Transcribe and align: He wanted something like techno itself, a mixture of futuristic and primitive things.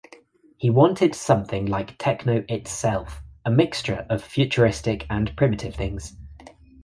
He 0.57 0.71
wanted 0.71 1.13
something 1.13 1.67
like 1.67 1.95
techno 1.99 2.43
itself, 2.49 3.21
a 3.45 3.51
mixture 3.51 4.07
of 4.09 4.23
futuristic 4.23 5.05
and 5.11 5.37
primitive 5.37 5.75
things. 5.75 6.15